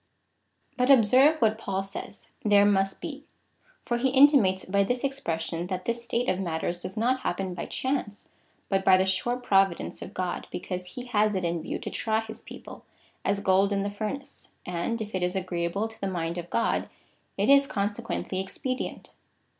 But 0.77 0.89
observe 0.89 1.39
what 1.43 1.59
Paul 1.59 1.83
says— 1.83 2.29
there 2.43 2.65
must 2.65 3.03
he, 3.03 3.23
for 3.83 3.97
he 3.97 4.11
inti 4.11 4.33
mates 4.33 4.65
by 4.65 4.83
this 4.83 5.03
expression, 5.03 5.67
that 5.67 5.85
this 5.85 6.03
state 6.03 6.27
of 6.27 6.39
matters 6.39 6.81
does 6.81 6.97
not 6.97 7.19
happen 7.19 7.53
by 7.53 7.67
chance, 7.67 8.27
but 8.67 8.83
by 8.83 8.97
the 8.97 9.05
sure 9.05 9.37
providence 9.37 10.01
of 10.01 10.15
God, 10.15 10.47
be 10.49 10.59
cause 10.59 10.95
he 10.95 11.05
has 11.05 11.35
it 11.35 11.45
in 11.45 11.61
view 11.61 11.77
to 11.77 11.91
try 11.91 12.21
his 12.21 12.41
people, 12.41 12.83
as 13.23 13.41
gold 13.41 13.71
in 13.71 13.83
the 13.83 13.91
furnace, 13.91 14.47
and 14.65 14.99
if 15.03 15.13
it 15.13 15.21
is 15.21 15.35
agreeable 15.35 15.87
to 15.87 16.01
the 16.01 16.07
mind 16.07 16.39
of 16.39 16.49
God, 16.49 16.89
it 17.37 17.47
is, 17.47 17.67
consequently, 17.67 18.39
expedient. 18.39 19.11